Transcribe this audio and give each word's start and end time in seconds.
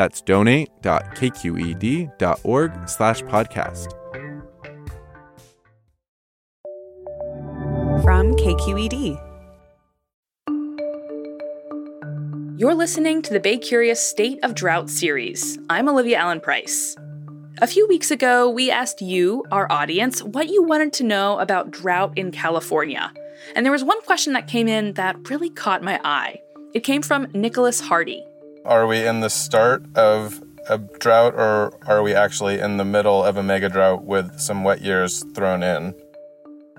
That's 0.00 0.22
donate.kqed.org 0.22 2.88
slash 2.88 3.22
podcast. 3.24 3.92
From 8.02 8.34
KQED. 8.36 9.20
You're 12.58 12.74
listening 12.74 13.20
to 13.20 13.34
the 13.34 13.40
Bay 13.40 13.58
Curious 13.58 14.00
State 14.00 14.38
of 14.42 14.54
Drought 14.54 14.88
series. 14.88 15.58
I'm 15.68 15.86
Olivia 15.86 16.16
Allen 16.16 16.40
Price. 16.40 16.96
A 17.60 17.66
few 17.66 17.86
weeks 17.86 18.10
ago, 18.10 18.48
we 18.48 18.70
asked 18.70 19.02
you, 19.02 19.44
our 19.52 19.70
audience, 19.70 20.22
what 20.22 20.48
you 20.48 20.62
wanted 20.62 20.94
to 20.94 21.04
know 21.04 21.38
about 21.40 21.72
drought 21.72 22.16
in 22.16 22.30
California. 22.30 23.12
And 23.54 23.66
there 23.66 23.72
was 23.72 23.84
one 23.84 24.00
question 24.00 24.32
that 24.32 24.48
came 24.48 24.66
in 24.66 24.94
that 24.94 25.28
really 25.28 25.50
caught 25.50 25.82
my 25.82 26.00
eye. 26.04 26.40
It 26.72 26.84
came 26.84 27.02
from 27.02 27.28
Nicholas 27.34 27.80
Hardy. 27.80 28.24
Are 28.64 28.86
we 28.86 29.06
in 29.06 29.20
the 29.20 29.30
start 29.30 29.82
of 29.96 30.42
a 30.68 30.76
drought 30.76 31.34
or 31.34 31.72
are 31.86 32.02
we 32.02 32.14
actually 32.14 32.58
in 32.58 32.76
the 32.76 32.84
middle 32.84 33.24
of 33.24 33.38
a 33.38 33.42
mega 33.42 33.70
drought 33.70 34.04
with 34.04 34.38
some 34.38 34.64
wet 34.64 34.82
years 34.82 35.24
thrown 35.34 35.62
in? 35.62 35.94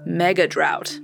Mega 0.06 0.48
drought. 0.48 1.00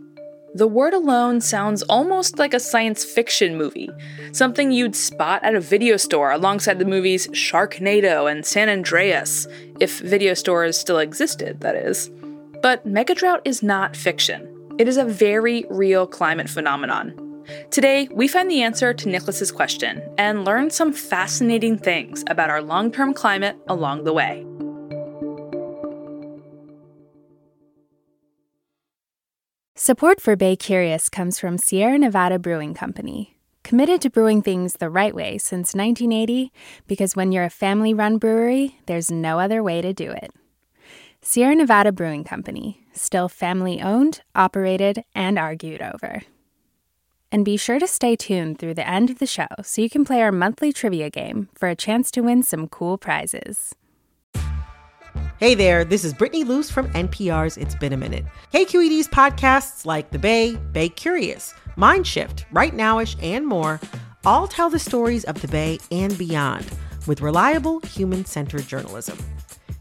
The 0.53 0.67
word 0.67 0.93
alone 0.93 1.41
sounds 1.41 1.81
almost 1.83 2.37
like 2.37 2.53
a 2.53 2.59
science 2.59 3.03
fiction 3.03 3.57
movie, 3.57 3.89
something 4.31 4.71
you'd 4.71 4.95
spot 4.95 5.43
at 5.43 5.55
a 5.55 5.59
video 5.59 5.97
store 5.97 6.31
alongside 6.31 6.77
the 6.77 6.85
movies 6.85 7.27
Sharknado 7.29 8.31
and 8.31 8.45
San 8.45 8.69
Andreas, 8.69 9.47
if 9.79 9.99
video 9.99 10.35
stores 10.35 10.77
still 10.77 10.99
existed, 10.99 11.59
that 11.61 11.75
is. 11.75 12.11
But 12.61 12.85
mega 12.85 13.15
drought 13.15 13.41
is 13.45 13.63
not 13.63 13.95
fiction. 13.95 14.47
It 14.77 14.87
is 14.87 14.97
a 14.97 15.05
very 15.05 15.65
real 15.69 16.05
climate 16.05 16.49
phenomenon. 16.49 17.26
Today, 17.71 18.07
we 18.11 18.27
find 18.27 18.49
the 18.49 18.61
answer 18.61 18.93
to 18.93 19.09
Nicholas's 19.09 19.51
question 19.51 20.01
and 20.17 20.45
learn 20.45 20.69
some 20.69 20.93
fascinating 20.93 21.77
things 21.77 22.23
about 22.27 22.49
our 22.49 22.61
long-term 22.61 23.13
climate 23.13 23.57
along 23.67 24.03
the 24.03 24.13
way. 24.13 24.45
Support 29.75 30.19
for 30.19 30.35
Bay 30.35 30.55
Curious 30.55 31.07
comes 31.07 31.39
from 31.39 31.57
Sierra 31.57 31.97
Nevada 31.97 32.39
Brewing 32.39 32.73
Company, 32.73 33.37
committed 33.63 34.01
to 34.01 34.09
brewing 34.09 34.41
things 34.41 34.73
the 34.73 34.89
right 34.89 35.13
way 35.13 35.37
since 35.37 35.75
1980 35.75 36.51
because 36.87 37.15
when 37.15 37.31
you're 37.31 37.43
a 37.43 37.49
family 37.49 37.93
run 37.93 38.17
brewery, 38.17 38.79
there's 38.87 39.11
no 39.11 39.39
other 39.39 39.61
way 39.61 39.81
to 39.81 39.93
do 39.93 40.11
it. 40.11 40.31
Sierra 41.21 41.55
Nevada 41.55 41.91
Brewing 41.91 42.23
Company, 42.23 42.87
still 42.91 43.29
family 43.29 43.81
owned, 43.81 44.21
operated, 44.35 45.03
and 45.13 45.37
argued 45.37 45.81
over. 45.81 46.23
And 47.31 47.43
be 47.43 47.57
sure 47.57 47.79
to 47.79 47.87
stay 47.87 48.15
tuned 48.15 48.57
through 48.57 48.75
the 48.75 48.87
end 48.87 49.09
of 49.09 49.19
the 49.19 49.25
show 49.25 49.47
so 49.61 49.81
you 49.81 49.89
can 49.89 50.05
play 50.05 50.21
our 50.21 50.31
monthly 50.31 50.71
trivia 50.71 51.09
game 51.09 51.49
for 51.55 51.67
a 51.67 51.75
chance 51.75 52.09
to 52.11 52.21
win 52.21 52.41
some 52.43 52.67
cool 52.67 52.97
prizes. 52.97 53.75
Hey 55.39 55.53
there, 55.53 55.85
this 55.85 56.03
is 56.03 56.13
Brittany 56.13 56.43
Luce 56.43 56.71
from 56.71 56.87
NPR's 56.93 57.57
It's 57.57 57.75
Been 57.75 57.93
a 57.93 57.97
Minute. 57.97 58.25
KQED's 58.53 59.07
podcasts 59.07 59.85
like 59.85 60.09
The 60.09 60.17
Bay, 60.17 60.55
Bay 60.71 60.89
Curious, 60.89 61.53
Mindshift, 61.77 62.45
Right 62.51 62.73
Nowish, 62.73 63.15
and 63.21 63.45
more 63.45 63.79
all 64.25 64.47
tell 64.47 64.69
the 64.69 64.79
stories 64.79 65.25
of 65.25 65.39
the 65.41 65.47
Bay 65.47 65.77
and 65.91 66.17
beyond 66.17 66.65
with 67.05 67.21
reliable, 67.21 67.81
human 67.81 68.25
centered 68.25 68.67
journalism. 68.67 69.17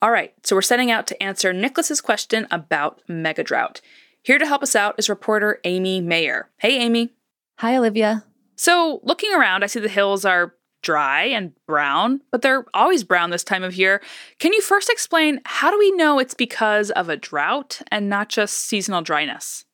All 0.00 0.12
right, 0.12 0.32
so 0.44 0.54
we're 0.54 0.62
setting 0.62 0.92
out 0.92 1.08
to 1.08 1.20
answer 1.20 1.52
Nicholas's 1.52 2.00
question 2.00 2.46
about 2.52 3.02
megadrought. 3.08 3.80
Here 4.22 4.38
to 4.38 4.46
help 4.46 4.62
us 4.62 4.76
out 4.76 4.94
is 4.96 5.08
reporter 5.08 5.58
Amy 5.64 6.00
Mayer. 6.00 6.50
Hey, 6.58 6.78
Amy. 6.78 7.10
Hi, 7.58 7.76
Olivia. 7.76 8.24
So, 8.54 9.00
looking 9.02 9.34
around, 9.34 9.64
I 9.64 9.66
see 9.66 9.80
the 9.80 9.88
hills 9.88 10.24
are 10.24 10.54
dry 10.82 11.24
and 11.24 11.52
brown, 11.66 12.20
but 12.30 12.42
they're 12.42 12.64
always 12.74 13.02
brown 13.02 13.30
this 13.30 13.42
time 13.42 13.64
of 13.64 13.74
year. 13.74 14.00
Can 14.38 14.52
you 14.52 14.62
first 14.62 14.88
explain 14.88 15.40
how 15.44 15.70
do 15.70 15.78
we 15.78 15.90
know 15.92 16.20
it's 16.20 16.34
because 16.34 16.90
of 16.92 17.08
a 17.08 17.16
drought 17.16 17.80
and 17.90 18.08
not 18.08 18.28
just 18.28 18.54
seasonal 18.54 19.02
dryness? 19.02 19.64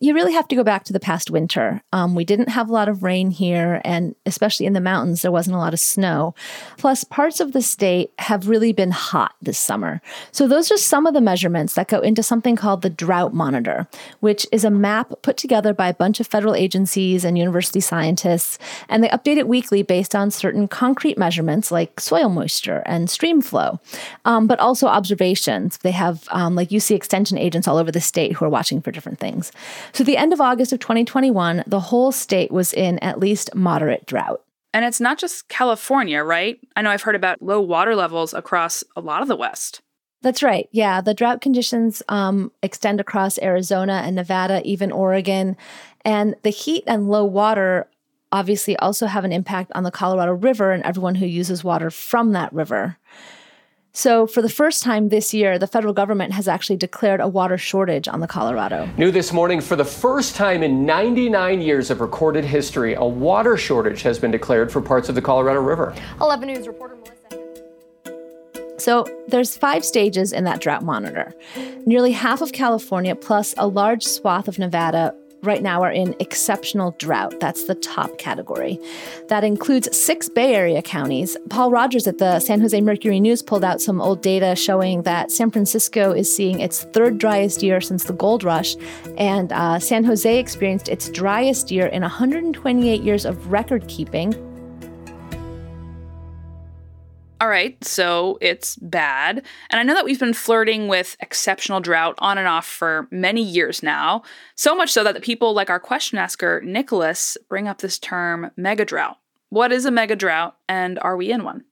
You 0.00 0.14
really 0.14 0.32
have 0.32 0.46
to 0.48 0.56
go 0.56 0.62
back 0.62 0.84
to 0.84 0.92
the 0.92 1.00
past 1.00 1.30
winter. 1.30 1.82
Um, 1.92 2.14
we 2.14 2.24
didn't 2.24 2.50
have 2.50 2.68
a 2.68 2.72
lot 2.72 2.88
of 2.88 3.02
rain 3.02 3.30
here, 3.30 3.80
and 3.84 4.14
especially 4.26 4.66
in 4.66 4.72
the 4.72 4.80
mountains, 4.80 5.22
there 5.22 5.32
wasn't 5.32 5.56
a 5.56 5.58
lot 5.58 5.74
of 5.74 5.80
snow. 5.80 6.34
Plus, 6.76 7.02
parts 7.04 7.40
of 7.40 7.52
the 7.52 7.62
state 7.62 8.12
have 8.18 8.48
really 8.48 8.72
been 8.72 8.92
hot 8.92 9.34
this 9.42 9.58
summer. 9.58 10.00
So, 10.30 10.46
those 10.46 10.70
are 10.70 10.76
some 10.76 11.06
of 11.06 11.14
the 11.14 11.20
measurements 11.20 11.74
that 11.74 11.88
go 11.88 12.00
into 12.00 12.22
something 12.22 12.54
called 12.54 12.82
the 12.82 12.90
Drought 12.90 13.34
Monitor, 13.34 13.88
which 14.20 14.46
is 14.52 14.64
a 14.64 14.70
map 14.70 15.12
put 15.22 15.36
together 15.36 15.74
by 15.74 15.88
a 15.88 15.94
bunch 15.94 16.20
of 16.20 16.26
federal 16.26 16.54
agencies 16.54 17.24
and 17.24 17.36
university 17.36 17.80
scientists, 17.80 18.58
and 18.88 19.02
they 19.02 19.08
update 19.08 19.36
it 19.36 19.48
weekly 19.48 19.82
based 19.82 20.14
on 20.14 20.30
certain 20.30 20.68
concrete 20.68 21.18
measurements 21.18 21.72
like 21.72 21.98
soil 22.00 22.28
moisture 22.28 22.82
and 22.86 23.10
stream 23.10 23.40
flow, 23.40 23.80
um, 24.24 24.46
but 24.46 24.60
also 24.60 24.86
observations. 24.86 25.78
They 25.78 25.90
have 25.90 26.28
um, 26.30 26.54
like 26.54 26.68
UC 26.68 26.94
Extension 26.94 27.36
agents 27.36 27.66
all 27.66 27.78
over 27.78 27.90
the 27.90 28.00
state 28.00 28.34
who 28.34 28.44
are 28.44 28.50
watching 28.50 28.80
for 28.80 28.92
different 28.92 29.18
things. 29.18 29.50
So, 29.92 30.04
the 30.04 30.16
end 30.16 30.32
of 30.32 30.40
August 30.40 30.72
of 30.72 30.80
2021, 30.80 31.64
the 31.66 31.80
whole 31.80 32.12
state 32.12 32.50
was 32.50 32.72
in 32.72 32.98
at 33.00 33.18
least 33.18 33.54
moderate 33.54 34.06
drought. 34.06 34.42
And 34.72 34.84
it's 34.84 35.00
not 35.00 35.18
just 35.18 35.48
California, 35.48 36.22
right? 36.22 36.58
I 36.76 36.82
know 36.82 36.90
I've 36.90 37.02
heard 37.02 37.14
about 37.14 37.42
low 37.42 37.60
water 37.60 37.96
levels 37.96 38.34
across 38.34 38.84
a 38.96 39.00
lot 39.00 39.22
of 39.22 39.28
the 39.28 39.36
West. 39.36 39.80
That's 40.20 40.42
right. 40.42 40.68
Yeah, 40.72 41.00
the 41.00 41.14
drought 41.14 41.40
conditions 41.40 42.02
um, 42.08 42.50
extend 42.62 43.00
across 43.00 43.38
Arizona 43.38 44.02
and 44.04 44.16
Nevada, 44.16 44.60
even 44.64 44.90
Oregon. 44.90 45.56
And 46.04 46.34
the 46.42 46.50
heat 46.50 46.84
and 46.86 47.08
low 47.08 47.24
water 47.24 47.88
obviously 48.32 48.76
also 48.76 49.06
have 49.06 49.24
an 49.24 49.32
impact 49.32 49.72
on 49.74 49.84
the 49.84 49.90
Colorado 49.90 50.32
River 50.32 50.72
and 50.72 50.82
everyone 50.84 51.14
who 51.14 51.26
uses 51.26 51.64
water 51.64 51.90
from 51.90 52.32
that 52.32 52.52
river. 52.52 52.98
So, 53.92 54.26
for 54.26 54.42
the 54.42 54.48
first 54.48 54.82
time 54.82 55.08
this 55.08 55.34
year, 55.34 55.58
the 55.58 55.66
federal 55.66 55.92
government 55.92 56.32
has 56.32 56.46
actually 56.46 56.76
declared 56.76 57.20
a 57.20 57.26
water 57.26 57.58
shortage 57.58 58.06
on 58.06 58.20
the 58.20 58.28
Colorado. 58.28 58.88
New 58.96 59.10
this 59.10 59.32
morning, 59.32 59.60
for 59.60 59.76
the 59.76 59.84
first 59.84 60.36
time 60.36 60.62
in 60.62 60.86
99 60.86 61.60
years 61.60 61.90
of 61.90 62.00
recorded 62.00 62.44
history, 62.44 62.94
a 62.94 63.04
water 63.04 63.56
shortage 63.56 64.02
has 64.02 64.18
been 64.18 64.30
declared 64.30 64.70
for 64.70 64.80
parts 64.80 65.08
of 65.08 65.14
the 65.14 65.22
Colorado 65.22 65.60
River. 65.60 65.94
11 66.20 66.46
News 66.48 66.66
reporter 66.66 66.96
Melissa. 66.96 67.14
So, 68.78 69.04
there's 69.26 69.56
five 69.56 69.84
stages 69.84 70.32
in 70.32 70.44
that 70.44 70.60
drought 70.60 70.84
monitor. 70.84 71.34
Nearly 71.84 72.12
half 72.12 72.40
of 72.40 72.52
California, 72.52 73.16
plus 73.16 73.54
a 73.56 73.66
large 73.66 74.04
swath 74.04 74.46
of 74.46 74.58
Nevada, 74.58 75.14
right 75.42 75.62
now 75.62 75.82
are 75.82 75.92
in 75.92 76.14
exceptional 76.18 76.94
drought. 76.98 77.38
That's 77.40 77.64
the 77.64 77.74
top 77.74 78.18
category. 78.18 78.78
That 79.28 79.44
includes 79.44 79.96
six 79.96 80.28
Bay 80.28 80.54
Area 80.54 80.82
counties. 80.82 81.36
Paul 81.50 81.70
Rogers 81.70 82.06
at 82.06 82.18
the 82.18 82.40
San 82.40 82.60
Jose 82.60 82.80
Mercury 82.80 83.20
News 83.20 83.42
pulled 83.42 83.64
out 83.64 83.80
some 83.80 84.00
old 84.00 84.22
data 84.22 84.56
showing 84.56 85.02
that 85.02 85.30
San 85.30 85.50
Francisco 85.50 86.12
is 86.12 86.34
seeing 86.34 86.60
its 86.60 86.84
third 86.84 87.18
driest 87.18 87.62
year 87.62 87.80
since 87.80 88.04
the 88.04 88.12
gold 88.12 88.44
rush, 88.44 88.76
and 89.16 89.52
uh, 89.52 89.78
San 89.78 90.04
Jose 90.04 90.38
experienced 90.38 90.88
its 90.88 91.08
driest 91.10 91.70
year 91.70 91.86
in 91.86 92.02
128 92.02 93.02
years 93.02 93.24
of 93.24 93.50
record 93.52 93.86
keeping. 93.88 94.47
All 97.48 97.52
right, 97.52 97.82
so 97.82 98.36
it's 98.42 98.76
bad. 98.76 99.42
And 99.70 99.80
I 99.80 99.82
know 99.82 99.94
that 99.94 100.04
we've 100.04 100.20
been 100.20 100.34
flirting 100.34 100.86
with 100.86 101.16
exceptional 101.20 101.80
drought 101.80 102.14
on 102.18 102.36
and 102.36 102.46
off 102.46 102.66
for 102.66 103.08
many 103.10 103.42
years 103.42 103.82
now. 103.82 104.22
So 104.54 104.76
much 104.76 104.92
so 104.92 105.02
that 105.02 105.14
the 105.14 105.20
people 105.22 105.54
like 105.54 105.70
our 105.70 105.80
question 105.80 106.18
asker, 106.18 106.60
Nicholas, 106.62 107.38
bring 107.48 107.66
up 107.66 107.78
this 107.78 107.98
term 107.98 108.50
mega 108.58 108.84
drought. 108.84 109.16
What 109.48 109.72
is 109.72 109.86
a 109.86 109.90
mega 109.90 110.14
drought 110.14 110.58
and 110.68 110.98
are 110.98 111.16
we 111.16 111.32
in 111.32 111.42
one? 111.42 111.64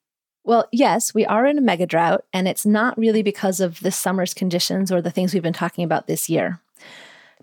Well, 0.44 0.67
yes, 0.73 1.12
we 1.12 1.26
are 1.26 1.44
in 1.44 1.58
a 1.58 1.61
mega 1.61 1.84
drought, 1.84 2.25
and 2.32 2.49
it's 2.49 2.64
not 2.64 2.96
really 2.96 3.23
because 3.23 3.61
of 3.61 3.81
this 3.81 3.99
summer's 3.99 4.32
conditions 4.32 4.90
or 4.90 5.02
the 5.02 5.11
things 5.11 5.34
we've 5.34 5.43
been 5.43 5.52
talking 5.52 5.84
about 5.84 6.06
this 6.06 6.31
year. 6.31 6.58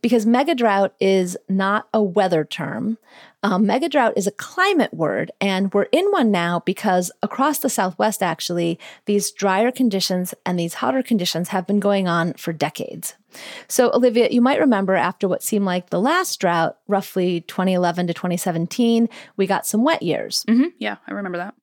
Because 0.04 0.26
mega 0.28 0.54
drought 0.54 0.94
is 1.00 1.36
not 1.50 1.88
a 1.94 2.04
weather 2.04 2.46
term. 2.46 3.00
Um, 3.42 3.66
mega 3.66 3.90
drought 3.90 4.14
is 4.16 4.28
a 4.28 4.32
climate 4.32 4.94
word, 4.94 5.32
and 5.42 5.74
we're 5.74 5.88
in 5.92 6.06
one 6.12 6.30
now 6.30 6.60
because 6.60 7.12
across 7.24 7.60
the 7.60 7.70
Southwest, 7.70 8.22
actually, 8.22 8.80
these 9.06 9.32
drier 9.32 9.72
conditions 9.72 10.34
and 10.46 10.60
these 10.60 10.76
hotter 10.76 11.04
conditions 11.04 11.50
have 11.50 11.66
been 11.66 11.80
going 11.80 12.08
on 12.08 12.34
for 12.34 12.54
decades. 12.54 13.16
So, 13.68 13.92
Olivia, 13.94 14.30
you 14.30 14.42
might 14.42 14.60
remember 14.60 14.96
after 14.96 15.28
what 15.28 15.42
seemed 15.42 15.66
like 15.66 15.90
the 15.90 16.00
last 16.00 16.40
drought, 16.40 16.78
roughly 16.88 17.42
2011 17.42 18.08
to 18.08 18.14
2017, 18.14 19.10
we 19.36 19.48
got 19.48 19.66
some 19.66 19.84
wet 19.84 20.04
years. 20.04 20.46
Mm-hmm. 20.48 20.68
Yeah, 20.80 20.98
I 21.08 21.14
remember 21.14 21.40
that. 21.40 21.56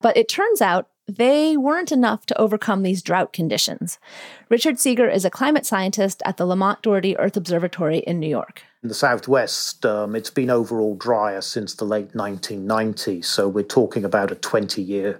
But 0.00 0.16
it 0.16 0.28
turns 0.28 0.60
out 0.60 0.88
they 1.16 1.56
weren't 1.56 1.92
enough 1.92 2.26
to 2.26 2.40
overcome 2.40 2.82
these 2.82 3.02
drought 3.02 3.32
conditions. 3.32 3.98
Richard 4.48 4.78
Seager 4.78 5.08
is 5.08 5.24
a 5.24 5.30
climate 5.30 5.66
scientist 5.66 6.22
at 6.24 6.36
the 6.36 6.46
Lamont 6.46 6.82
Doherty 6.82 7.16
Earth 7.18 7.36
Observatory 7.36 7.98
in 7.98 8.18
New 8.18 8.28
York. 8.28 8.62
In 8.82 8.88
the 8.88 8.94
southwest, 8.94 9.84
um, 9.86 10.16
it's 10.16 10.30
been 10.30 10.50
overall 10.50 10.96
drier 10.96 11.40
since 11.40 11.74
the 11.74 11.84
late 11.84 12.12
1990s, 12.12 13.24
so 13.26 13.48
we're 13.48 13.62
talking 13.62 14.04
about 14.04 14.30
a 14.30 14.36
20 14.36 14.82
year 14.82 15.18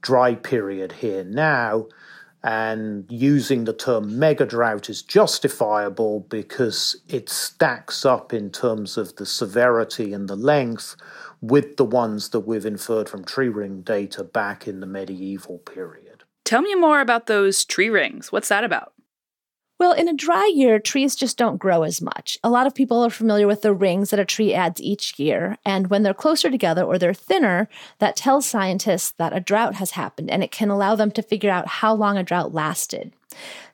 dry 0.00 0.34
period 0.34 0.92
here 0.92 1.24
now. 1.24 1.86
And 2.42 3.06
using 3.08 3.64
the 3.64 3.72
term 3.72 4.18
mega 4.18 4.44
drought 4.44 4.90
is 4.90 5.00
justifiable 5.00 6.20
because 6.28 6.94
it 7.08 7.30
stacks 7.30 8.04
up 8.04 8.34
in 8.34 8.50
terms 8.50 8.98
of 8.98 9.16
the 9.16 9.24
severity 9.24 10.12
and 10.12 10.28
the 10.28 10.36
length 10.36 10.94
with 11.50 11.76
the 11.76 11.84
ones 11.84 12.30
that 12.30 12.40
we've 12.40 12.64
inferred 12.64 13.08
from 13.08 13.22
tree 13.22 13.48
ring 13.48 13.82
data 13.82 14.24
back 14.24 14.66
in 14.66 14.80
the 14.80 14.86
medieval 14.86 15.58
period. 15.58 16.24
Tell 16.44 16.62
me 16.62 16.74
more 16.74 17.00
about 17.00 17.26
those 17.26 17.64
tree 17.66 17.90
rings. 17.90 18.32
What's 18.32 18.48
that 18.48 18.64
about? 18.64 18.94
Well, 19.78 19.92
in 19.92 20.08
a 20.08 20.14
dry 20.14 20.50
year, 20.54 20.78
trees 20.78 21.16
just 21.16 21.36
don't 21.36 21.58
grow 21.58 21.82
as 21.82 22.00
much. 22.00 22.38
A 22.42 22.48
lot 22.48 22.66
of 22.66 22.74
people 22.74 23.04
are 23.04 23.10
familiar 23.10 23.46
with 23.46 23.62
the 23.62 23.74
rings 23.74 24.10
that 24.10 24.20
a 24.20 24.24
tree 24.24 24.54
adds 24.54 24.80
each 24.80 25.18
year, 25.18 25.58
and 25.66 25.88
when 25.88 26.02
they're 26.02 26.14
closer 26.14 26.50
together 26.50 26.82
or 26.82 26.96
they're 26.96 27.12
thinner, 27.12 27.68
that 27.98 28.16
tells 28.16 28.46
scientists 28.46 29.12
that 29.18 29.36
a 29.36 29.40
drought 29.40 29.74
has 29.74 29.90
happened 29.90 30.30
and 30.30 30.42
it 30.42 30.52
can 30.52 30.70
allow 30.70 30.94
them 30.94 31.10
to 31.10 31.22
figure 31.22 31.50
out 31.50 31.68
how 31.68 31.92
long 31.92 32.16
a 32.16 32.22
drought 32.22 32.54
lasted. 32.54 33.12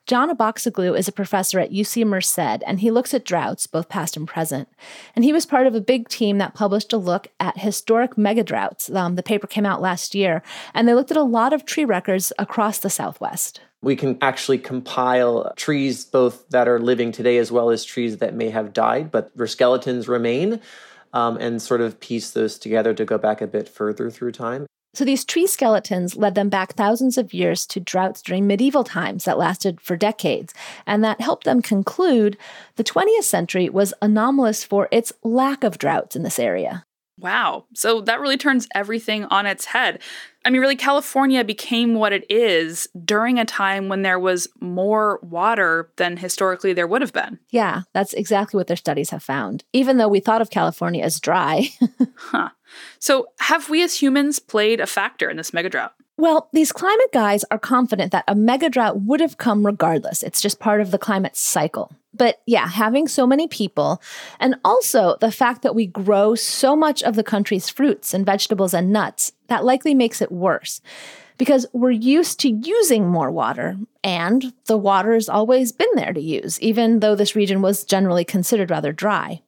John 0.07 0.35
Abatzoglou 0.35 0.97
is 0.97 1.07
a 1.07 1.11
professor 1.11 1.59
at 1.59 1.71
UC 1.71 2.05
Merced, 2.05 2.63
and 2.65 2.79
he 2.79 2.91
looks 2.91 3.13
at 3.13 3.23
droughts, 3.23 3.67
both 3.67 3.87
past 3.87 4.17
and 4.17 4.27
present. 4.27 4.67
And 5.15 5.23
he 5.23 5.31
was 5.31 5.45
part 5.45 5.67
of 5.67 5.75
a 5.75 5.81
big 5.81 6.09
team 6.09 6.37
that 6.39 6.53
published 6.53 6.91
a 6.91 6.97
look 6.97 7.27
at 7.39 7.59
historic 7.59 8.15
megadroughts. 8.15 8.93
Um, 8.93 9.15
the 9.15 9.23
paper 9.23 9.47
came 9.47 9.65
out 9.65 9.81
last 9.81 10.15
year, 10.15 10.41
and 10.73 10.87
they 10.87 10.93
looked 10.93 11.11
at 11.11 11.17
a 11.17 11.23
lot 11.23 11.53
of 11.53 11.65
tree 11.65 11.85
records 11.85 12.33
across 12.39 12.79
the 12.79 12.89
Southwest. 12.89 13.61
We 13.83 13.95
can 13.95 14.17
actually 14.21 14.57
compile 14.57 15.53
trees 15.55 16.05
both 16.05 16.47
that 16.49 16.67
are 16.67 16.79
living 16.79 17.11
today 17.11 17.37
as 17.37 17.51
well 17.51 17.69
as 17.69 17.83
trees 17.83 18.17
that 18.17 18.35
may 18.35 18.49
have 18.49 18.73
died, 18.73 19.11
but 19.11 19.35
their 19.35 19.47
skeletons 19.47 20.07
remain, 20.07 20.61
um, 21.13 21.37
and 21.37 21.61
sort 21.61 21.81
of 21.81 21.99
piece 21.99 22.31
those 22.31 22.59
together 22.59 22.93
to 22.93 23.05
go 23.05 23.17
back 23.17 23.41
a 23.41 23.47
bit 23.47 23.67
further 23.67 24.09
through 24.09 24.33
time. 24.33 24.67
So 24.93 25.05
these 25.05 25.23
tree 25.23 25.47
skeletons 25.47 26.17
led 26.17 26.35
them 26.35 26.49
back 26.49 26.73
thousands 26.73 27.17
of 27.17 27.33
years 27.33 27.65
to 27.67 27.79
droughts 27.79 28.21
during 28.21 28.45
medieval 28.45 28.83
times 28.83 29.23
that 29.23 29.37
lasted 29.37 29.79
for 29.79 29.95
decades, 29.95 30.53
and 30.85 31.01
that 31.03 31.21
helped 31.21 31.45
them 31.45 31.61
conclude 31.61 32.37
the 32.75 32.83
20th 32.83 33.23
century 33.23 33.69
was 33.69 33.93
anomalous 34.01 34.65
for 34.65 34.89
its 34.91 35.13
lack 35.23 35.63
of 35.63 35.77
droughts 35.77 36.17
in 36.17 36.23
this 36.23 36.39
area. 36.39 36.85
Wow. 37.21 37.65
So 37.73 38.01
that 38.01 38.19
really 38.19 38.37
turns 38.37 38.67
everything 38.73 39.25
on 39.25 39.45
its 39.45 39.65
head. 39.65 39.99
I 40.43 40.49
mean, 40.49 40.59
really, 40.59 40.75
California 40.75 41.43
became 41.43 41.93
what 41.93 42.13
it 42.13 42.25
is 42.29 42.89
during 43.05 43.37
a 43.37 43.45
time 43.45 43.89
when 43.89 44.01
there 44.01 44.17
was 44.17 44.47
more 44.59 45.19
water 45.21 45.91
than 45.97 46.17
historically 46.17 46.73
there 46.73 46.87
would 46.87 47.01
have 47.01 47.13
been. 47.13 47.37
Yeah, 47.51 47.83
that's 47.93 48.13
exactly 48.13 48.57
what 48.57 48.65
their 48.65 48.75
studies 48.75 49.11
have 49.11 49.21
found, 49.21 49.63
even 49.71 49.97
though 49.97 50.07
we 50.07 50.19
thought 50.19 50.41
of 50.41 50.49
California 50.49 51.03
as 51.03 51.19
dry. 51.19 51.69
huh. 52.17 52.49
So, 52.97 53.27
have 53.39 53.69
we 53.69 53.83
as 53.83 54.01
humans 54.01 54.39
played 54.39 54.79
a 54.79 54.87
factor 54.87 55.29
in 55.29 55.37
this 55.37 55.51
megadrought? 55.51 55.91
Well, 56.21 56.49
these 56.53 56.71
climate 56.71 57.11
guys 57.11 57.43
are 57.49 57.57
confident 57.57 58.11
that 58.11 58.25
a 58.27 58.35
mega 58.35 58.69
drought 58.69 59.01
would 59.01 59.21
have 59.21 59.39
come 59.39 59.65
regardless. 59.65 60.21
It's 60.21 60.39
just 60.39 60.59
part 60.59 60.79
of 60.79 60.91
the 60.91 60.99
climate 60.99 61.35
cycle. 61.35 61.95
But 62.13 62.43
yeah, 62.45 62.67
having 62.67 63.07
so 63.07 63.25
many 63.25 63.47
people, 63.47 63.99
and 64.39 64.53
also 64.63 65.17
the 65.19 65.31
fact 65.31 65.63
that 65.63 65.73
we 65.73 65.87
grow 65.87 66.35
so 66.35 66.75
much 66.75 67.01
of 67.01 67.15
the 67.15 67.23
country's 67.23 67.69
fruits 67.69 68.13
and 68.13 68.23
vegetables 68.23 68.75
and 68.75 68.93
nuts, 68.93 69.31
that 69.47 69.65
likely 69.65 69.95
makes 69.95 70.21
it 70.21 70.31
worse. 70.31 70.79
Because 71.41 71.65
we're 71.73 71.89
used 71.89 72.39
to 72.41 72.49
using 72.49 73.07
more 73.07 73.31
water, 73.31 73.75
and 74.03 74.53
the 74.67 74.77
water 74.77 75.15
has 75.15 75.27
always 75.27 75.71
been 75.71 75.89
there 75.95 76.13
to 76.13 76.21
use, 76.21 76.61
even 76.61 76.99
though 76.99 77.15
this 77.15 77.35
region 77.35 77.63
was 77.63 77.83
generally 77.83 78.23
considered 78.23 78.69
rather 78.69 78.93
dry. 78.93 79.41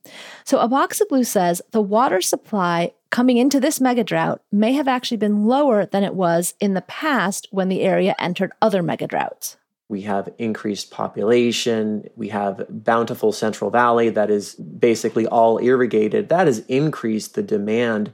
So 0.44 0.58
Abatzoglou 0.58 1.24
says 1.24 1.62
the 1.70 1.84
water 1.84 2.20
supply 2.20 2.94
coming 3.12 3.38
into 3.38 3.60
this 3.60 3.78
megadrought 3.78 4.40
may 4.52 4.74
have 4.74 4.88
actually 4.88 5.18
been 5.18 5.46
lower 5.46 5.86
than 5.86 6.04
it 6.04 6.16
was 6.16 6.56
in 6.60 6.74
the 6.74 6.82
past 6.82 7.48
when 7.52 7.70
the 7.70 7.82
area 7.82 8.16
entered 8.18 8.54
other 8.60 8.82
megadroughts. 8.82 9.58
We 9.88 10.02
have 10.02 10.34
increased 10.40 10.90
population. 10.90 12.10
We 12.16 12.30
have 12.30 12.66
bountiful 12.70 13.32
Central 13.32 13.70
Valley 13.70 14.10
that 14.10 14.32
is 14.32 14.56
basically 14.56 15.28
all 15.28 15.60
irrigated. 15.60 16.30
That 16.30 16.48
has 16.48 16.66
increased 16.68 17.36
the 17.36 17.44
demand 17.44 18.12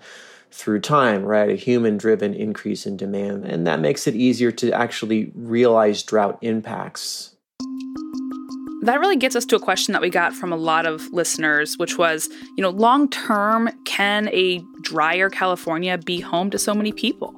through 0.51 0.81
time, 0.81 1.23
right? 1.23 1.49
A 1.49 1.55
human 1.55 1.97
driven 1.97 2.33
increase 2.33 2.85
in 2.85 2.97
demand. 2.97 3.45
And 3.45 3.65
that 3.67 3.79
makes 3.79 4.07
it 4.07 4.15
easier 4.15 4.51
to 4.53 4.71
actually 4.71 5.31
realize 5.35 6.03
drought 6.03 6.37
impacts. 6.41 7.35
That 8.81 8.99
really 8.99 9.17
gets 9.17 9.35
us 9.35 9.45
to 9.47 9.55
a 9.55 9.59
question 9.59 9.91
that 9.91 10.01
we 10.01 10.09
got 10.09 10.33
from 10.33 10.53
a 10.53 10.55
lot 10.55 10.85
of 10.85 11.11
listeners, 11.11 11.77
which 11.77 11.97
was, 11.97 12.29
you 12.55 12.61
know, 12.61 12.69
long 12.69 13.09
term, 13.09 13.69
can 13.85 14.29
a 14.29 14.63
drier 14.81 15.29
California 15.29 15.97
be 15.97 16.21
home 16.21 16.49
to 16.49 16.57
so 16.57 16.73
many 16.73 16.93
people? 16.93 17.35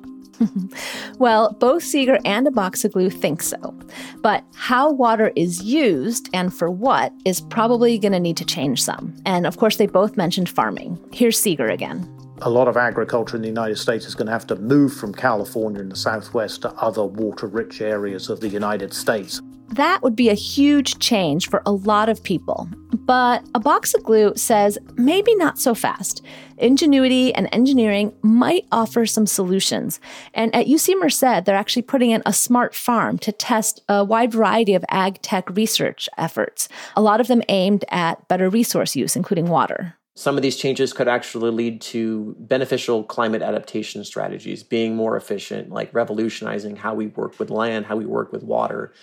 well, 1.18 1.54
both 1.60 1.84
Seager 1.84 2.20
and 2.26 2.48
Abatzoglou 2.48 3.12
think 3.12 3.42
so. 3.42 3.76
But 4.22 4.44
how 4.56 4.92
water 4.92 5.32
is 5.36 5.64
used 5.64 6.30
and 6.34 6.54
for 6.54 6.70
what 6.70 7.12
is 7.26 7.42
probably 7.42 7.98
going 7.98 8.14
to 8.14 8.20
need 8.20 8.38
to 8.38 8.46
change 8.46 8.84
some. 8.84 9.16
And 9.26 9.46
of 9.46 9.58
course, 9.58 9.78
they 9.78 9.88
both 9.88 10.18
mentioned 10.18 10.50
farming. 10.50 11.00
Here's 11.12 11.40
Seager 11.40 11.68
again 11.68 12.21
a 12.42 12.50
lot 12.50 12.68
of 12.68 12.76
agriculture 12.76 13.36
in 13.36 13.42
the 13.42 13.48
United 13.48 13.78
States 13.78 14.06
is 14.06 14.16
going 14.16 14.26
to 14.26 14.32
have 14.32 14.48
to 14.48 14.56
move 14.56 14.94
from 14.94 15.14
California 15.14 15.80
in 15.80 15.90
the 15.90 15.96
southwest 15.96 16.64
to 16.64 16.74
other 16.74 17.06
water 17.06 17.48
rich 17.48 17.82
areas 17.82 18.30
of 18.30 18.40
the 18.40 18.48
United 18.48 18.94
States. 18.94 19.42
That 19.70 20.02
would 20.02 20.16
be 20.16 20.30
a 20.30 20.34
huge 20.34 21.00
change 21.00 21.50
for 21.50 21.62
a 21.66 21.72
lot 21.72 22.10
of 22.10 22.22
people. 22.24 22.68
But 22.94 23.46
Abatzoglou 23.54 24.38
says 24.38 24.78
maybe 24.96 25.34
not 25.36 25.60
so 25.60 25.74
fast. 25.74 26.26
Ingenuity 26.58 27.34
and 27.34 27.48
engineering 27.52 28.14
might 28.22 28.66
offer 28.72 29.06
some 29.06 29.26
solutions. 29.26 30.00
And 30.34 30.54
at 30.54 30.68
UC 30.68 31.00
Merced, 31.00 31.46
they're 31.46 31.56
actually 31.56 31.84
putting 31.84 32.12
in 32.12 32.22
a 32.26 32.34
smart 32.34 32.76
farm 32.76 33.18
to 33.20 33.32
test 33.32 33.82
a 33.88 34.04
wide 34.04 34.34
variety 34.34 34.74
of 34.74 34.84
ag 34.90 35.22
tech 35.22 35.50
research 35.52 36.10
efforts, 36.18 36.68
a 36.96 37.02
lot 37.02 37.22
of 37.22 37.28
them 37.28 37.42
aimed 37.48 37.86
at 37.90 38.28
better 38.28 38.50
resource 38.50 38.96
use, 38.96 39.16
including 39.16 39.48
water. 39.48 39.96
Some 40.16 40.36
of 40.36 40.42
these 40.42 40.58
changes 40.58 40.92
could 40.92 41.08
actually 41.08 41.52
lead 41.52 41.82
to 41.82 42.36
beneficial 42.40 43.04
climate 43.04 43.42
adaptation 43.42 44.04
strategies, 44.04 44.62
being 44.62 44.96
more 44.96 45.16
efficient, 45.16 45.72
like 45.72 45.94
revolutionizing 45.94 46.76
how 46.76 46.94
we 46.94 47.08
work 47.08 47.40
with 47.40 47.50
land, 47.50 47.86
how 47.86 47.96
we 47.96 48.06
work 48.06 48.32
with 48.32 48.44
water. 48.44 48.94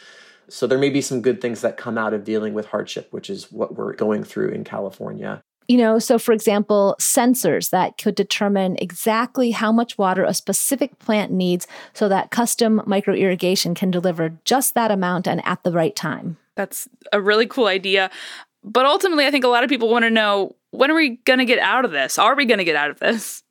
So 0.49 0.67
there 0.67 0.79
may 0.79 0.91
be 0.91 1.01
some 1.01 1.23
good 1.23 1.41
things 1.41 1.63
that 1.63 1.77
come 1.77 1.97
out 1.97 2.13
of 2.13 2.25
dealing 2.25 2.55
with 2.55 2.67
hardship, 2.67 3.09
which 3.11 3.31
is 3.31 3.51
what 3.51 3.75
we're 3.75 3.95
going 3.95 4.23
through 4.25 4.51
in 4.51 4.65
California. 4.65 5.41
You 5.67 5.77
know, 5.77 5.99
so 5.99 6.19
for 6.19 6.33
example, 6.33 6.97
sensors 6.99 7.71
that 7.71 7.99
could 7.99 8.15
determine 8.15 8.77
exactly 8.79 9.51
how 9.51 9.71
much 9.71 9.99
water 9.99 10.25
a 10.25 10.33
specific 10.33 10.99
plant 10.99 11.31
needs 11.31 11.67
so 11.93 12.09
that 12.09 12.31
custom 12.31 12.83
micro 12.87 13.15
irrigation 13.15 13.75
can 13.75 13.91
deliver 13.91 14.39
just 14.45 14.75
that 14.75 14.91
amount 14.91 15.29
and 15.29 15.45
at 15.45 15.63
the 15.65 15.73
right 15.73 15.95
time. 15.95 16.39
That's 16.55 16.89
a 17.13 17.21
really 17.21 17.47
cool 17.47 17.67
idea. 17.67 18.11
But 18.65 18.87
ultimately, 18.87 19.27
I 19.27 19.31
think 19.31 19.45
a 19.45 19.49
lot 19.49 19.63
of 19.63 19.69
people 19.69 19.91
want 19.91 20.05
to 20.05 20.11
know 20.11 20.57
when 20.71 20.91
are 20.91 20.95
we 20.95 21.17
going 21.25 21.39
to 21.39 21.45
get 21.45 21.59
out 21.59 21.85
of 21.85 21.91
this? 21.91 22.19
Are 22.19 22.37
we 22.37 22.45
going 22.45 22.59
to 22.59 22.65
get 22.65 22.77
out 22.77 22.91
of 22.91 22.99
this? 22.99 23.43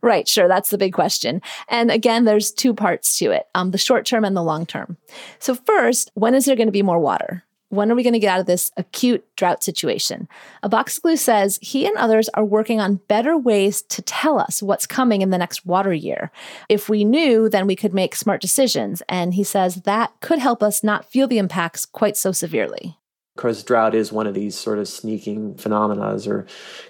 Right, 0.00 0.28
sure. 0.28 0.46
That's 0.46 0.70
the 0.70 0.78
big 0.78 0.92
question. 0.92 1.42
And 1.68 1.90
again, 1.90 2.24
there's 2.24 2.52
two 2.52 2.72
parts 2.72 3.18
to 3.18 3.32
it 3.32 3.46
um, 3.54 3.72
the 3.72 3.78
short 3.78 4.06
term 4.06 4.24
and 4.24 4.36
the 4.36 4.42
long 4.42 4.64
term. 4.64 4.96
So, 5.38 5.54
first, 5.54 6.10
when 6.14 6.34
is 6.34 6.44
there 6.44 6.56
going 6.56 6.68
to 6.68 6.72
be 6.72 6.82
more 6.82 7.00
water? 7.00 7.44
When 7.70 7.92
are 7.92 7.94
we 7.94 8.02
going 8.02 8.14
to 8.14 8.18
get 8.18 8.32
out 8.32 8.40
of 8.40 8.46
this 8.46 8.70
acute 8.78 9.26
drought 9.36 9.62
situation? 9.62 10.26
Abatzoglou 10.64 11.18
says 11.18 11.58
he 11.60 11.86
and 11.86 11.96
others 11.98 12.30
are 12.30 12.44
working 12.44 12.80
on 12.80 13.00
better 13.08 13.36
ways 13.36 13.82
to 13.82 14.00
tell 14.00 14.38
us 14.38 14.62
what's 14.62 14.86
coming 14.86 15.20
in 15.20 15.30
the 15.30 15.36
next 15.36 15.66
water 15.66 15.92
year. 15.92 16.30
If 16.70 16.88
we 16.88 17.04
knew, 17.04 17.50
then 17.50 17.66
we 17.66 17.76
could 17.76 17.92
make 17.92 18.14
smart 18.14 18.40
decisions. 18.40 19.02
And 19.06 19.34
he 19.34 19.44
says 19.44 19.82
that 19.82 20.12
could 20.20 20.38
help 20.38 20.62
us 20.62 20.82
not 20.82 21.10
feel 21.10 21.28
the 21.28 21.36
impacts 21.36 21.84
quite 21.84 22.16
so 22.16 22.32
severely 22.32 22.96
because 23.38 23.62
drought 23.62 23.94
is 23.94 24.10
one 24.10 24.26
of 24.26 24.34
these 24.34 24.56
sort 24.56 24.80
of 24.80 24.88
sneaking 24.88 25.54
phenomena 25.54 26.18
or 26.26 26.44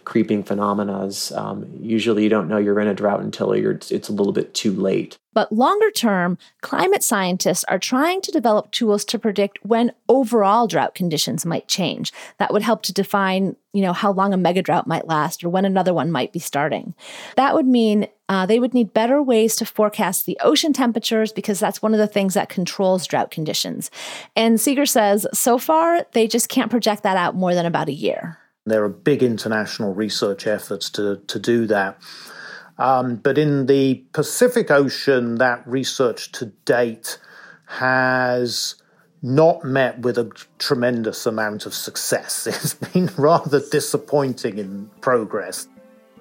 creeping 0.04 0.42
phenomena. 0.42 1.10
Um, 1.34 1.70
usually, 1.78 2.22
you 2.22 2.30
don't 2.30 2.48
know 2.48 2.56
you're 2.56 2.80
in 2.80 2.88
a 2.88 2.94
drought 2.94 3.20
until 3.20 3.52
it's 3.52 4.08
a 4.08 4.12
little 4.12 4.32
bit 4.32 4.54
too 4.54 4.72
late. 4.72 5.18
But 5.38 5.52
longer 5.52 5.92
term, 5.92 6.36
climate 6.62 7.04
scientists 7.04 7.62
are 7.68 7.78
trying 7.78 8.22
to 8.22 8.32
develop 8.32 8.72
tools 8.72 9.04
to 9.04 9.20
predict 9.20 9.64
when 9.64 9.92
overall 10.08 10.66
drought 10.66 10.96
conditions 10.96 11.46
might 11.46 11.68
change. 11.68 12.12
That 12.38 12.52
would 12.52 12.62
help 12.62 12.82
to 12.82 12.92
define, 12.92 13.54
you 13.72 13.82
know, 13.82 13.92
how 13.92 14.10
long 14.10 14.34
a 14.34 14.36
mega 14.36 14.62
drought 14.62 14.88
might 14.88 15.06
last 15.06 15.44
or 15.44 15.48
when 15.48 15.64
another 15.64 15.94
one 15.94 16.10
might 16.10 16.32
be 16.32 16.40
starting. 16.40 16.92
That 17.36 17.54
would 17.54 17.68
mean 17.68 18.08
uh, 18.28 18.46
they 18.46 18.58
would 18.58 18.74
need 18.74 18.92
better 18.92 19.22
ways 19.22 19.54
to 19.54 19.64
forecast 19.64 20.26
the 20.26 20.36
ocean 20.42 20.72
temperatures 20.72 21.32
because 21.32 21.60
that's 21.60 21.80
one 21.80 21.94
of 21.94 22.00
the 22.00 22.08
things 22.08 22.34
that 22.34 22.48
controls 22.48 23.06
drought 23.06 23.30
conditions. 23.30 23.92
And 24.34 24.60
Seager 24.60 24.86
says 24.86 25.24
so 25.32 25.56
far, 25.56 26.04
they 26.14 26.26
just 26.26 26.48
can't 26.48 26.68
project 26.68 27.04
that 27.04 27.16
out 27.16 27.36
more 27.36 27.54
than 27.54 27.64
about 27.64 27.88
a 27.88 27.92
year. 27.92 28.38
There 28.66 28.82
are 28.82 28.88
big 28.88 29.22
international 29.22 29.94
research 29.94 30.48
efforts 30.48 30.90
to, 30.90 31.22
to 31.28 31.38
do 31.38 31.68
that. 31.68 31.96
Um, 32.78 33.16
but 33.16 33.38
in 33.38 33.66
the 33.66 34.04
Pacific 34.12 34.70
Ocean, 34.70 35.36
that 35.36 35.66
research 35.66 36.32
to 36.32 36.46
date 36.64 37.18
has 37.66 38.76
not 39.20 39.64
met 39.64 39.98
with 40.00 40.16
a 40.16 40.30
tremendous 40.58 41.26
amount 41.26 41.66
of 41.66 41.74
success. 41.74 42.46
It's 42.46 42.74
been 42.74 43.10
rather 43.16 43.60
disappointing 43.60 44.58
in 44.58 44.90
progress. 45.00 45.68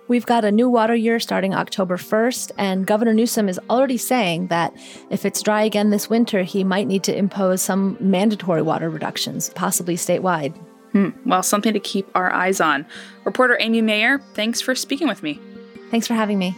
We've 0.07 0.25
got 0.25 0.45
a 0.45 0.51
new 0.51 0.69
water 0.69 0.95
year 0.95 1.19
starting 1.19 1.53
October 1.53 1.97
1st, 1.97 2.51
and 2.57 2.87
Governor 2.87 3.13
Newsom 3.13 3.49
is 3.49 3.59
already 3.69 3.97
saying 3.97 4.47
that 4.47 4.73
if 5.09 5.25
it's 5.25 5.41
dry 5.41 5.63
again 5.63 5.89
this 5.89 6.09
winter, 6.09 6.43
he 6.43 6.63
might 6.63 6.87
need 6.87 7.03
to 7.03 7.15
impose 7.15 7.61
some 7.61 7.97
mandatory 7.99 8.61
water 8.61 8.89
reductions, 8.89 9.49
possibly 9.49 9.95
statewide. 9.95 10.55
Hmm. 10.93 11.09
Well, 11.25 11.43
something 11.43 11.73
to 11.73 11.79
keep 11.81 12.09
our 12.15 12.31
eyes 12.31 12.61
on. 12.61 12.85
Reporter 13.25 13.57
Amy 13.59 13.81
Mayer, 13.81 14.19
thanks 14.33 14.61
for 14.61 14.75
speaking 14.75 15.09
with 15.09 15.21
me. 15.21 15.41
Thanks 15.89 16.07
for 16.07 16.13
having 16.13 16.37
me. 16.37 16.57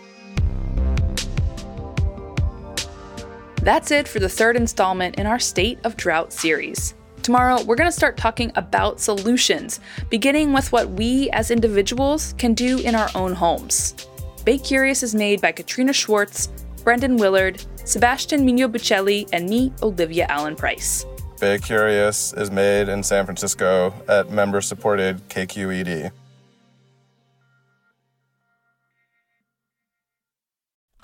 That's 3.62 3.92
it 3.92 4.08
for 4.08 4.20
the 4.20 4.30
third 4.30 4.56
installment 4.56 5.20
in 5.20 5.26
our 5.26 5.40
State 5.40 5.80
of 5.84 5.98
Drought 5.98 6.32
series. 6.32 6.96
Tomorrow, 7.24 7.62
we're 7.64 7.76
going 7.76 7.90
to 7.90 7.96
start 7.96 8.18
talking 8.18 8.52
about 8.56 9.00
solutions, 9.02 9.82
beginning 10.10 10.54
with 10.54 10.72
what 10.72 10.90
we 10.92 11.30
as 11.32 11.52
individuals 11.52 12.34
can 12.38 12.54
do 12.54 12.80
in 12.80 12.96
our 12.96 13.10
own 13.14 13.34
homes. 13.34 14.08
Bay 14.46 14.58
Curious 14.58 15.04
is 15.04 15.14
made 15.14 15.42
by 15.42 15.52
Katrina 15.52 15.92
Schwartz, 15.92 16.48
Brendan 16.84 17.18
Willard, 17.18 17.64
Sebastian 17.84 18.48
Miño 18.48 18.72
Bucheli, 18.72 19.28
and 19.34 19.50
me, 19.50 19.74
Olivia 19.84 20.26
Allen 20.30 20.56
Price. 20.56 21.06
Bay 21.40 21.60
Curious 21.60 22.34
is 22.34 22.50
made 22.50 22.90
in 22.90 23.04
San 23.04 23.26
Francisco 23.26 23.94
at 24.08 24.32
member 24.32 24.62
supported 24.62 25.22
KQED. 25.30 26.12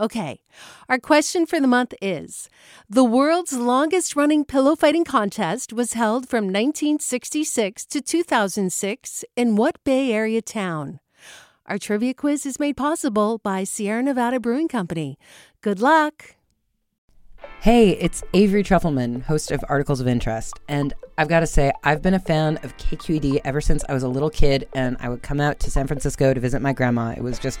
Okay, 0.00 0.40
our 0.88 0.98
question 0.98 1.44
for 1.44 1.60
the 1.60 1.66
month 1.66 1.92
is 2.00 2.48
The 2.88 3.04
world's 3.04 3.52
longest 3.52 4.16
running 4.16 4.46
pillow 4.46 4.74
fighting 4.74 5.04
contest 5.04 5.74
was 5.74 5.92
held 5.92 6.26
from 6.26 6.44
1966 6.44 7.84
to 7.84 8.00
2006 8.00 9.24
in 9.36 9.56
what 9.56 9.76
Bay 9.84 10.10
Area 10.10 10.40
town? 10.40 11.00
Our 11.66 11.76
trivia 11.76 12.14
quiz 12.14 12.46
is 12.46 12.58
made 12.58 12.78
possible 12.78 13.36
by 13.44 13.64
Sierra 13.64 14.02
Nevada 14.02 14.40
Brewing 14.40 14.68
Company. 14.68 15.18
Good 15.60 15.82
luck! 15.82 16.36
Hey, 17.60 17.90
it's 17.90 18.24
Avery 18.32 18.62
Trufelman, 18.62 19.24
host 19.24 19.50
of 19.50 19.62
Articles 19.68 20.00
of 20.00 20.08
Interest. 20.08 20.58
And 20.66 20.94
I've 21.18 21.28
got 21.28 21.40
to 21.40 21.46
say, 21.46 21.72
I've 21.84 22.00
been 22.00 22.14
a 22.14 22.18
fan 22.18 22.58
of 22.62 22.74
KQED 22.78 23.42
ever 23.44 23.60
since 23.60 23.84
I 23.86 23.92
was 23.92 24.02
a 24.02 24.08
little 24.08 24.30
kid 24.30 24.66
and 24.72 24.96
I 24.98 25.10
would 25.10 25.22
come 25.22 25.42
out 25.42 25.60
to 25.60 25.70
San 25.70 25.86
Francisco 25.86 26.32
to 26.32 26.40
visit 26.40 26.62
my 26.62 26.72
grandma. 26.72 27.12
It 27.14 27.22
was 27.22 27.38
just 27.38 27.60